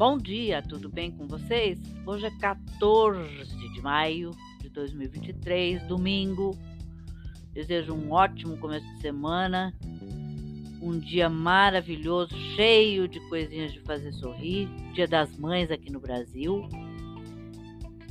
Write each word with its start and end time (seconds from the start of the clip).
Bom 0.00 0.16
dia, 0.16 0.62
tudo 0.62 0.88
bem 0.88 1.10
com 1.10 1.26
vocês? 1.26 1.78
Hoje 2.06 2.24
é 2.24 2.30
14 2.30 3.46
de 3.74 3.82
maio 3.82 4.30
de 4.58 4.70
2023, 4.70 5.82
domingo. 5.82 6.56
Desejo 7.52 7.92
um 7.92 8.10
ótimo 8.10 8.56
começo 8.56 8.86
de 8.94 9.02
semana, 9.02 9.74
um 10.80 10.98
dia 10.98 11.28
maravilhoso, 11.28 12.34
cheio 12.56 13.06
de 13.06 13.20
coisinhas 13.28 13.74
de 13.74 13.80
fazer 13.80 14.10
sorrir. 14.14 14.70
Dia 14.94 15.06
das 15.06 15.36
Mães 15.36 15.70
aqui 15.70 15.92
no 15.92 16.00
Brasil. 16.00 16.66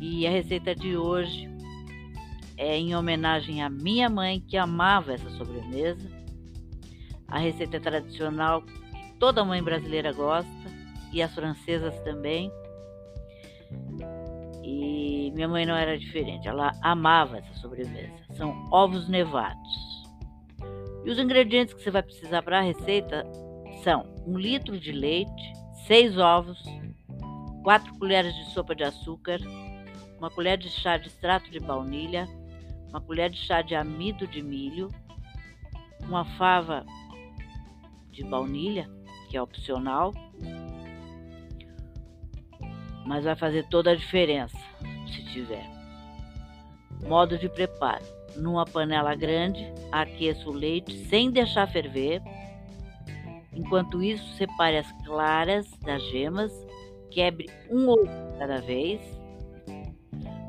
E 0.00 0.26
a 0.26 0.30
receita 0.30 0.74
de 0.74 0.96
hoje 0.96 1.48
é 2.56 2.76
em 2.76 2.96
homenagem 2.96 3.62
à 3.62 3.70
minha 3.70 4.10
mãe 4.10 4.40
que 4.40 4.56
amava 4.56 5.12
essa 5.12 5.30
sobremesa. 5.36 6.10
A 7.28 7.38
receita 7.38 7.78
tradicional 7.78 8.62
que 8.62 8.72
toda 9.20 9.44
mãe 9.44 9.62
brasileira 9.62 10.12
gosta 10.12 10.75
e 11.16 11.22
as 11.22 11.34
francesas 11.34 11.98
também. 12.00 12.52
E 14.62 15.30
minha 15.34 15.48
mãe 15.48 15.64
não 15.64 15.74
era 15.74 15.98
diferente, 15.98 16.46
ela 16.46 16.72
amava 16.82 17.38
essa 17.38 17.54
sobremesa. 17.54 18.12
São 18.36 18.68
ovos 18.70 19.08
nevados. 19.08 19.96
E 21.04 21.10
os 21.10 21.18
ingredientes 21.18 21.72
que 21.72 21.82
você 21.82 21.90
vai 21.90 22.02
precisar 22.02 22.42
para 22.42 22.58
a 22.58 22.62
receita 22.62 23.24
são 23.82 24.04
um 24.26 24.38
litro 24.38 24.78
de 24.78 24.92
leite, 24.92 25.52
seis 25.86 26.18
ovos, 26.18 26.62
quatro 27.62 27.96
colheres 27.98 28.34
de 28.34 28.52
sopa 28.52 28.74
de 28.74 28.84
açúcar, 28.84 29.40
uma 30.18 30.30
colher 30.30 30.58
de 30.58 30.68
chá 30.68 30.98
de 30.98 31.08
extrato 31.08 31.50
de 31.50 31.60
baunilha, 31.60 32.26
uma 32.90 33.00
colher 33.00 33.30
de 33.30 33.38
chá 33.38 33.62
de 33.62 33.74
amido 33.74 34.26
de 34.26 34.42
milho, 34.42 34.90
uma 36.02 36.24
fava 36.36 36.84
de 38.10 38.22
baunilha, 38.24 38.90
que 39.30 39.36
é 39.36 39.42
opcional, 39.42 40.12
mas 43.06 43.24
vai 43.24 43.36
fazer 43.36 43.66
toda 43.68 43.92
a 43.92 43.94
diferença 43.94 44.58
se 45.06 45.24
tiver. 45.32 45.64
Modo 47.06 47.38
de 47.38 47.48
preparo: 47.48 48.04
numa 48.36 48.64
panela 48.64 49.14
grande, 49.14 49.72
aqueça 49.92 50.48
o 50.48 50.52
leite 50.52 50.92
sem 51.06 51.30
deixar 51.30 51.66
ferver. 51.68 52.20
Enquanto 53.52 54.02
isso, 54.02 54.26
separe 54.34 54.76
as 54.76 54.92
claras 55.04 55.70
das 55.82 56.02
gemas, 56.10 56.52
quebre 57.10 57.48
um 57.70 57.88
ovo 57.88 58.38
cada 58.38 58.60
vez. 58.60 59.00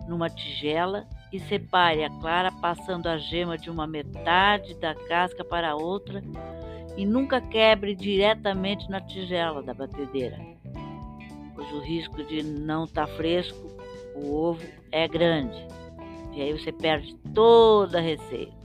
Numa 0.09 0.29
tigela 0.29 1.05
e 1.31 1.39
separe 1.39 2.03
a 2.03 2.09
clara 2.09 2.51
passando 2.51 3.07
a 3.07 3.17
gema 3.17 3.57
de 3.57 3.69
uma 3.69 3.85
metade 3.85 4.73
da 4.75 4.95
casca 4.95 5.43
para 5.43 5.71
a 5.71 5.75
outra 5.75 6.23
e 6.95 7.05
nunca 7.05 7.41
quebre 7.41 7.93
diretamente 7.93 8.89
na 8.89 9.01
tigela 9.01 9.61
da 9.61 9.73
batedeira 9.73 10.37
pois 11.57 11.73
o 11.73 11.79
risco 11.79 12.23
de 12.23 12.43
não 12.43 12.83
estar 12.83 13.07
tá 13.07 13.13
fresco, 13.15 13.75
o 14.15 14.31
ovo 14.31 14.63
é 14.91 15.07
grande. 15.07 15.57
E 16.33 16.41
aí 16.41 16.53
você 16.53 16.71
perde 16.71 17.15
toda 17.33 17.97
a 17.97 18.01
receita. 18.01 18.55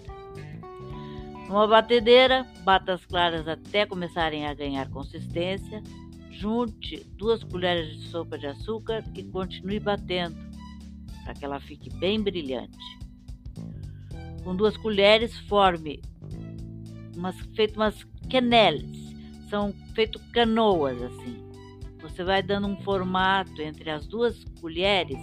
Numa 1.49 1.67
batedeira, 1.67 2.47
bata 2.65 2.93
as 2.93 3.05
claras 3.07 3.49
até 3.49 3.87
começarem 3.87 4.47
a 4.47 4.53
ganhar 4.53 4.91
consistência. 4.91 5.83
Junte 6.31 7.03
duas 7.17 7.43
colheres 7.43 7.97
de 7.97 8.09
sopa 8.09 8.37
de 8.37 8.47
açúcar 8.47 9.03
e 9.15 9.23
continue 9.25 9.81
batendo 9.81 10.37
para 11.25 11.33
que 11.33 11.45
ela 11.45 11.61
fique 11.61 11.89
bem 11.97 12.21
brilhante. 12.21 12.77
Com 14.45 14.55
duas 14.55 14.77
colheres, 14.77 15.39
forme 15.41 16.03
umas, 17.17 17.39
feito 17.55 17.77
umas 17.77 18.05
queneles, 18.29 19.15
são 19.49 19.73
feito 19.95 20.19
canoas 20.33 21.01
assim. 21.01 21.42
Você 22.03 22.25
vai 22.25 22.43
dando 22.43 22.67
um 22.67 22.77
formato 22.83 23.63
entre 23.63 23.89
as 23.89 24.07
duas 24.07 24.45
colheres. 24.61 25.19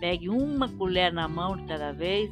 Pegue 0.00 0.28
uma 0.28 0.68
colher 0.68 1.12
na 1.12 1.28
mão 1.28 1.56
de 1.56 1.64
cada 1.64 1.92
vez 1.92 2.30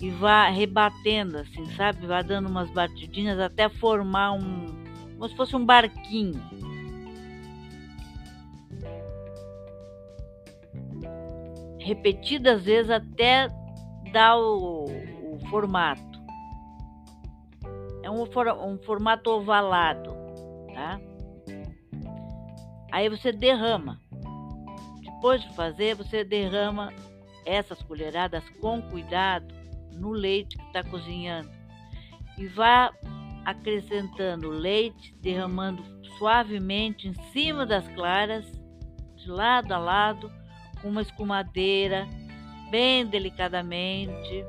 e 0.00 0.10
vá 0.10 0.48
rebatendo 0.48 1.38
assim, 1.38 1.64
sabe? 1.76 2.06
Vá 2.06 2.22
dando 2.22 2.48
umas 2.48 2.68
batidinhas 2.70 3.38
até 3.38 3.68
formar 3.68 4.32
um, 4.32 4.66
como 5.12 5.28
se 5.28 5.36
fosse 5.36 5.54
um 5.54 5.64
barquinho. 5.64 6.42
Repetidas 11.78 12.64
vezes 12.64 12.90
até 12.90 13.48
dar 14.12 14.36
o, 14.36 14.84
o 14.84 15.38
formato. 15.48 16.10
É 18.02 18.10
um, 18.10 18.22
um 18.22 18.78
formato 18.78 19.30
ovalado, 19.30 20.10
tá? 20.74 21.00
Aí 22.90 23.08
você 23.08 23.32
derrama. 23.32 24.00
Depois 25.02 25.42
de 25.42 25.54
fazer, 25.54 25.94
você 25.94 26.24
derrama 26.24 26.92
essas 27.44 27.82
colheradas 27.82 28.42
com 28.60 28.80
cuidado 28.82 29.54
no 29.92 30.10
leite 30.10 30.56
que 30.56 30.64
está 30.64 30.82
cozinhando 30.82 31.50
e 32.38 32.46
vá 32.46 32.90
acrescentando 33.44 34.48
leite, 34.48 35.14
derramando 35.20 35.82
suavemente 36.16 37.08
em 37.08 37.14
cima 37.32 37.66
das 37.66 37.86
claras, 37.88 38.46
de 39.16 39.30
lado 39.30 39.72
a 39.72 39.78
lado, 39.78 40.32
com 40.80 40.88
uma 40.88 41.02
escumadeira, 41.02 42.08
bem 42.70 43.06
delicadamente. 43.06 44.44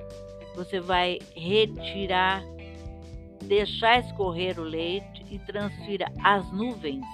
Você 0.56 0.80
vai 0.80 1.20
retirar, 1.36 2.44
deixar 3.44 4.00
escorrer 4.00 4.60
o 4.60 4.64
leite 4.64 5.26
e 5.30 5.40
transfira 5.40 6.12
as 6.24 6.50
nuvens 6.52 7.06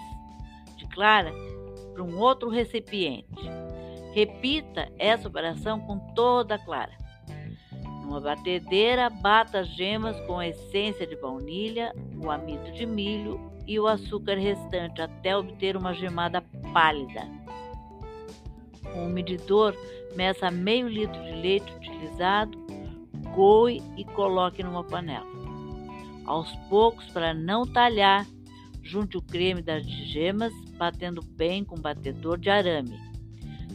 clara 0.97 1.31
para 1.93 2.03
um 2.03 2.19
outro 2.19 2.49
recipiente. 2.49 3.27
Repita 4.13 4.91
essa 4.97 5.27
operação 5.27 5.79
com 5.79 5.99
toda 6.15 6.55
a 6.55 6.59
clara. 6.59 6.91
Numa 8.01 8.19
batedeira, 8.19 9.07
bata 9.07 9.59
as 9.59 9.67
gemas 9.67 10.19
com 10.21 10.39
a 10.39 10.47
essência 10.47 11.05
de 11.05 11.15
baunilha, 11.15 11.93
o 12.19 12.31
amido 12.31 12.71
de 12.71 12.85
milho 12.87 13.39
e 13.67 13.79
o 13.79 13.85
açúcar 13.85 14.37
restante 14.39 14.99
até 14.99 15.37
obter 15.37 15.77
uma 15.77 15.93
gemada 15.93 16.41
pálida. 16.73 17.27
Com 18.81 19.05
o 19.05 19.09
medidor, 19.09 19.75
meça 20.15 20.49
meio 20.49 20.87
litro 20.87 21.21
de 21.21 21.31
leite 21.33 21.71
utilizado, 21.73 22.57
coe 23.35 23.83
e 23.95 24.03
coloque 24.03 24.63
numa 24.63 24.83
panela. 24.83 25.27
Aos 26.25 26.51
poucos, 26.69 27.05
para 27.11 27.35
não 27.35 27.67
talhar, 27.67 28.25
Junte 28.87 29.17
o 29.17 29.21
creme 29.21 29.61
das 29.61 29.85
gemas, 29.85 30.53
batendo 30.77 31.21
bem 31.21 31.61
com 31.61 31.75
batedor 31.75 32.39
de 32.39 32.49
arame. 32.49 32.97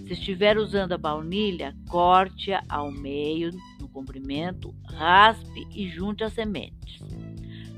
Se 0.06 0.14
estiver 0.14 0.56
usando 0.56 0.92
a 0.92 0.98
baunilha, 0.98 1.76
corte-a 1.86 2.64
ao 2.66 2.90
meio 2.90 3.50
no 3.78 3.86
comprimento, 3.90 4.74
raspe 4.88 5.68
e 5.70 5.86
junte 5.86 6.24
as 6.24 6.32
sementes. 6.32 6.98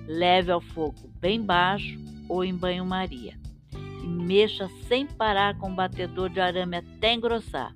Leve 0.07 0.53
ao 0.53 0.61
fogo 0.61 1.11
bem 1.19 1.43
baixo 1.43 1.99
ou 2.29 2.45
em 2.45 2.55
banho-maria 2.55 3.37
e 3.75 4.07
mexa 4.07 4.71
sem 4.87 5.05
parar 5.05 5.59
com 5.59 5.73
o 5.73 5.75
batedor 5.75 6.31
de 6.31 6.39
arame 6.39 6.77
até 6.77 7.15
engrossar. 7.15 7.75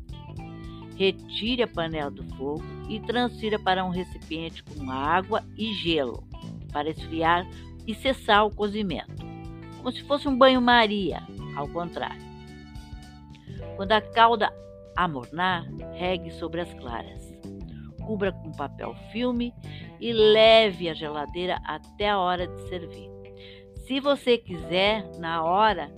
Retire 0.97 1.64
a 1.64 1.68
panela 1.68 2.12
do 2.12 2.22
fogo 2.36 2.62
e 2.88 3.00
transfira 3.00 3.58
para 3.58 3.84
um 3.84 3.91
recipiente 3.91 4.62
com 4.62 4.88
água 4.88 5.44
e 5.56 5.74
gelo 5.74 6.22
para 6.72 6.91
esfriar 6.91 7.44
e 7.88 7.92
cessar 7.92 8.47
o 8.47 8.54
cozimento 8.54 9.28
como 9.78 9.93
se 9.93 10.03
fosse 10.05 10.28
um 10.28 10.37
banho-maria, 10.37 11.22
ao 11.56 11.69
contrário. 11.69 12.22
Quando 13.77 13.93
a 13.93 14.00
calda 14.00 14.53
amornar, 14.97 15.65
regue 15.94 16.31
sobre 16.33 16.61
as 16.61 16.75
claras. 16.75 17.22
Cubra 18.05 18.33
com 18.33 18.50
papel 18.53 18.94
filme 19.12 19.55
e 20.00 20.12
leve 20.12 20.89
à 20.89 20.94
geladeira 20.94 21.61
até 21.65 22.11
a 22.11 22.19
hora 22.19 22.47
de 22.47 22.69
servir. 22.69 23.09
Se 23.86 24.01
você 24.01 24.36
quiser, 24.36 25.09
na 25.19 25.42
hora 25.42 25.91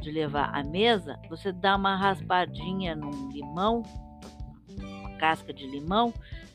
de 0.00 0.10
levar 0.10 0.50
à 0.54 0.64
mesa, 0.64 1.18
você 1.28 1.52
dá 1.52 1.76
uma 1.76 1.96
raspadinha 1.96 2.96
num 2.96 3.30
limão, 3.30 3.82
uma 4.80 5.10
casca 5.18 5.52
de 5.52 5.66
limão, 5.66 6.12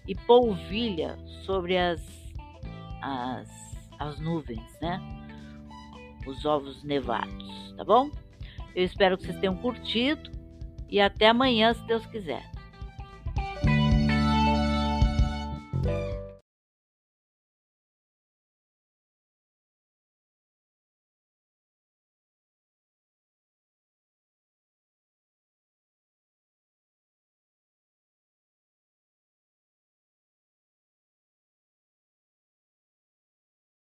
e 0.07 0.15
polvilha 0.15 1.17
sobre 1.45 1.77
as, 1.77 2.01
as, 3.01 3.49
as 3.99 4.19
nuvens, 4.19 4.79
né? 4.81 4.99
Os 6.25 6.45
ovos 6.45 6.83
nevados, 6.83 7.73
tá 7.75 7.83
bom? 7.83 8.09
Eu 8.75 8.83
espero 8.83 9.17
que 9.17 9.25
vocês 9.25 9.39
tenham 9.39 9.55
curtido 9.55 10.31
e 10.89 10.99
até 10.99 11.27
amanhã, 11.27 11.73
se 11.73 11.83
Deus 11.85 12.05
quiser. 12.05 12.49